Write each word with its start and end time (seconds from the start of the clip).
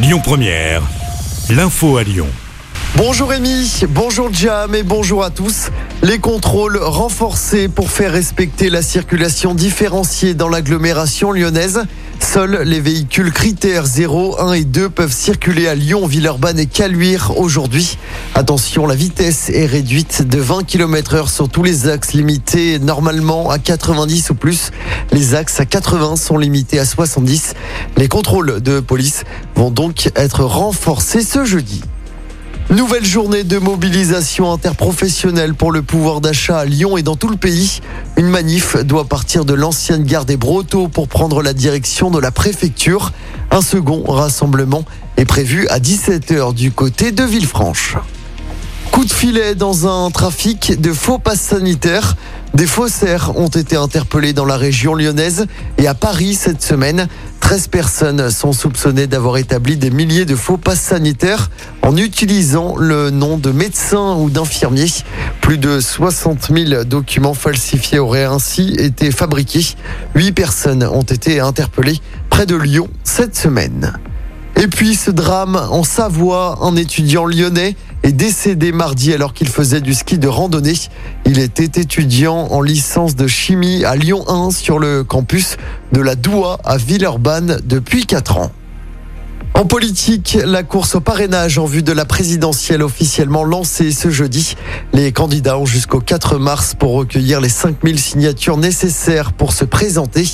Lyon 0.00 0.20
Première, 0.22 0.82
l'info 1.50 1.96
à 1.96 2.04
Lyon. 2.04 2.28
Bonjour 2.96 3.30
Rémi, 3.30 3.82
bonjour 3.88 4.32
Jam 4.32 4.72
et 4.76 4.84
bonjour 4.84 5.24
à 5.24 5.30
tous. 5.30 5.70
Les 6.04 6.20
contrôles 6.20 6.76
renforcés 6.76 7.66
pour 7.66 7.90
faire 7.90 8.12
respecter 8.12 8.70
la 8.70 8.80
circulation 8.80 9.54
différenciée 9.54 10.34
dans 10.34 10.48
l'agglomération 10.48 11.32
lyonnaise. 11.32 11.82
Seuls 12.20 12.62
les 12.64 12.80
véhicules 12.80 13.32
critères 13.32 13.86
0, 13.86 14.40
1 14.40 14.52
et 14.52 14.64
2 14.64 14.90
peuvent 14.90 15.12
circuler 15.12 15.66
à 15.66 15.74
Lyon, 15.74 16.06
Villeurbanne 16.06 16.58
et 16.58 16.66
Caluire 16.66 17.38
aujourd'hui. 17.38 17.98
Attention, 18.34 18.86
la 18.86 18.94
vitesse 18.94 19.48
est 19.50 19.66
réduite 19.66 20.22
de 20.22 20.38
20 20.38 20.64
km 20.64 21.14
heure 21.14 21.30
sur 21.30 21.48
tous 21.48 21.62
les 21.62 21.88
axes 21.88 22.12
limités 22.12 22.78
normalement 22.78 23.50
à 23.50 23.58
90 23.58 24.30
ou 24.30 24.34
plus. 24.34 24.70
Les 25.12 25.34
axes 25.34 25.60
à 25.60 25.64
80 25.64 26.16
sont 26.16 26.38
limités 26.38 26.78
à 26.78 26.84
70. 26.84 27.54
Les 27.96 28.08
contrôles 28.08 28.60
de 28.60 28.80
police 28.80 29.24
vont 29.54 29.70
donc 29.70 30.10
être 30.14 30.44
renforcés 30.44 31.22
ce 31.22 31.44
jeudi. 31.44 31.82
Nouvelle 32.70 33.06
journée 33.06 33.44
de 33.44 33.56
mobilisation 33.56 34.52
interprofessionnelle 34.52 35.54
pour 35.54 35.72
le 35.72 35.80
pouvoir 35.80 36.20
d'achat 36.20 36.58
à 36.58 36.64
Lyon 36.66 36.98
et 36.98 37.02
dans 37.02 37.16
tout 37.16 37.28
le 37.28 37.38
pays. 37.38 37.80
Une 38.18 38.28
manif 38.28 38.76
doit 38.84 39.06
partir 39.06 39.46
de 39.46 39.54
l'ancienne 39.54 40.04
gare 40.04 40.26
des 40.26 40.36
Brotteaux 40.36 40.88
pour 40.88 41.08
prendre 41.08 41.42
la 41.42 41.54
direction 41.54 42.10
de 42.10 42.18
la 42.18 42.30
préfecture. 42.30 43.12
Un 43.50 43.62
second 43.62 44.04
rassemblement 44.04 44.84
est 45.16 45.24
prévu 45.24 45.66
à 45.68 45.78
17h 45.78 46.52
du 46.52 46.70
côté 46.70 47.10
de 47.10 47.24
Villefranche. 47.24 47.96
Coup 48.92 49.06
de 49.06 49.12
filet 49.12 49.54
dans 49.54 49.86
un 49.86 50.10
trafic 50.10 50.78
de 50.78 50.92
faux 50.92 51.18
passes 51.18 51.40
sanitaires. 51.40 52.16
Des 52.52 52.66
faussaires 52.66 53.32
ont 53.36 53.48
été 53.48 53.76
interpellés 53.76 54.34
dans 54.34 54.44
la 54.44 54.58
région 54.58 54.94
lyonnaise 54.94 55.46
et 55.78 55.86
à 55.86 55.94
Paris 55.94 56.34
cette 56.34 56.62
semaine. 56.62 57.08
13 57.48 57.68
personnes 57.68 58.30
sont 58.30 58.52
soupçonnées 58.52 59.06
d'avoir 59.06 59.38
établi 59.38 59.78
des 59.78 59.90
milliers 59.90 60.26
de 60.26 60.36
faux 60.36 60.58
passes 60.58 60.82
sanitaires 60.82 61.48
en 61.80 61.96
utilisant 61.96 62.76
le 62.76 63.08
nom 63.08 63.38
de 63.38 63.50
médecin 63.52 64.16
ou 64.16 64.28
d'infirmier. 64.28 64.84
Plus 65.40 65.56
de 65.56 65.80
60 65.80 66.50
000 66.54 66.84
documents 66.84 67.32
falsifiés 67.32 68.00
auraient 68.00 68.26
ainsi 68.26 68.74
été 68.78 69.10
fabriqués. 69.10 69.64
Huit 70.14 70.32
personnes 70.32 70.84
ont 70.84 71.00
été 71.00 71.40
interpellées 71.40 72.02
près 72.28 72.44
de 72.44 72.54
Lyon 72.54 72.90
cette 73.02 73.34
semaine. 73.34 73.94
Et 74.60 74.66
puis 74.66 74.94
ce 74.94 75.10
drame 75.10 75.56
en 75.56 75.84
Savoie, 75.84 76.58
un 76.60 76.76
étudiant 76.76 77.24
lyonnais 77.24 77.76
est 78.02 78.12
décédé 78.12 78.72
mardi 78.72 79.12
alors 79.12 79.34
qu'il 79.34 79.48
faisait 79.48 79.80
du 79.80 79.94
ski 79.94 80.18
de 80.18 80.28
randonnée. 80.28 80.74
Il 81.26 81.38
était 81.38 81.80
étudiant 81.80 82.48
en 82.50 82.62
licence 82.62 83.16
de 83.16 83.26
chimie 83.26 83.84
à 83.84 83.96
Lyon 83.96 84.24
1 84.28 84.50
sur 84.50 84.78
le 84.78 85.04
campus 85.04 85.56
de 85.92 86.00
la 86.00 86.14
Doua 86.14 86.58
à 86.64 86.76
Villeurbanne 86.76 87.60
depuis 87.64 88.06
4 88.06 88.38
ans. 88.38 88.52
En 89.58 89.64
politique, 89.64 90.38
la 90.44 90.62
course 90.62 90.94
au 90.94 91.00
parrainage 91.00 91.58
en 91.58 91.64
vue 91.64 91.82
de 91.82 91.90
la 91.90 92.04
présidentielle 92.04 92.80
officiellement 92.80 93.42
lancée 93.42 93.90
ce 93.90 94.08
jeudi. 94.08 94.54
Les 94.92 95.10
candidats 95.10 95.58
ont 95.58 95.66
jusqu'au 95.66 95.98
4 95.98 96.38
mars 96.38 96.76
pour 96.78 96.92
recueillir 96.92 97.40
les 97.40 97.48
5000 97.48 97.98
signatures 97.98 98.56
nécessaires 98.56 99.32
pour 99.32 99.52
se 99.52 99.64
présenter. 99.64 100.24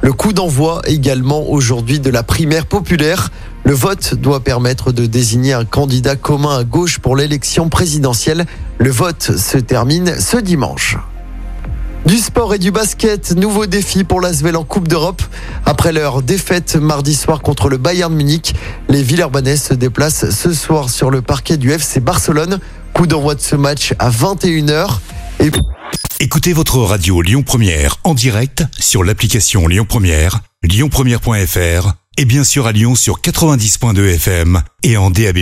Le 0.00 0.12
coup 0.12 0.32
d'envoi 0.32 0.80
également 0.84 1.50
aujourd'hui 1.50 1.98
de 1.98 2.08
la 2.08 2.22
primaire 2.22 2.66
populaire. 2.66 3.30
Le 3.64 3.74
vote 3.74 4.14
doit 4.14 4.44
permettre 4.44 4.92
de 4.92 5.06
désigner 5.06 5.54
un 5.54 5.64
candidat 5.64 6.14
commun 6.14 6.56
à 6.56 6.62
gauche 6.62 7.00
pour 7.00 7.16
l'élection 7.16 7.68
présidentielle. 7.68 8.46
Le 8.78 8.92
vote 8.92 9.36
se 9.36 9.58
termine 9.58 10.20
ce 10.20 10.36
dimanche. 10.36 10.96
Du 12.06 12.16
sport 12.16 12.54
et 12.54 12.58
du 12.58 12.70
basket, 12.70 13.32
nouveau 13.32 13.66
défi 13.66 14.04
pour 14.04 14.20
l'Asvel 14.20 14.56
en 14.56 14.64
Coupe 14.64 14.88
d'Europe. 14.88 15.22
Après 15.66 15.92
leur 15.92 16.22
défaite 16.22 16.76
mardi 16.76 17.14
soir 17.14 17.42
contre 17.42 17.68
le 17.68 17.76
Bayern 17.76 18.14
Munich, 18.14 18.54
les 18.88 19.02
Villeurbanais 19.02 19.56
se 19.56 19.74
déplacent 19.74 20.30
ce 20.30 20.52
soir 20.52 20.88
sur 20.88 21.10
le 21.10 21.20
parquet 21.20 21.56
du 21.56 21.70
FC 21.70 22.00
Barcelone. 22.00 22.60
Coup 22.94 23.06
d'envoi 23.06 23.34
de 23.34 23.40
ce 23.40 23.56
match 23.56 23.94
à 23.98 24.10
21h. 24.10 24.98
Et... 25.40 25.50
Écoutez 26.20 26.52
votre 26.52 26.78
radio 26.78 27.20
Lyon 27.20 27.42
Première 27.42 27.96
en 28.04 28.14
direct 28.14 28.64
sur 28.78 29.04
l'application 29.04 29.68
Lyon 29.68 29.86
Première, 29.88 30.40
lyonpremière.fr 30.62 31.92
et 32.16 32.24
bien 32.24 32.42
sûr 32.42 32.66
à 32.66 32.72
Lyon 32.72 32.94
sur 32.94 33.20
90.2 33.20 34.14
FM 34.14 34.62
et 34.82 34.96
en 34.96 35.10
DAB+. 35.10 35.38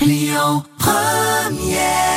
Lyon 0.00 0.64
Première 0.78 2.09